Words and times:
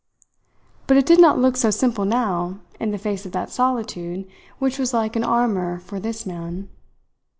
But 0.87 0.97
it 0.97 1.05
did 1.05 1.19
not 1.19 1.37
look 1.37 1.55
so 1.55 1.69
simple 1.69 2.05
now 2.05 2.57
in 2.79 2.89
the 2.89 2.97
face 2.97 3.27
of 3.27 3.33
that 3.33 3.51
solitude 3.51 4.27
which 4.57 4.79
was 4.79 4.95
like 4.95 5.15
an 5.15 5.23
armour 5.23 5.77
for 5.77 5.99
this 5.99 6.25
man. 6.25 6.69